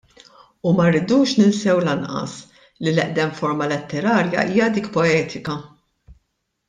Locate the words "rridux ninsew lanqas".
0.93-2.33